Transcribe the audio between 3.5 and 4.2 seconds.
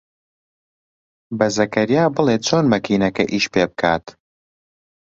پێ بکات.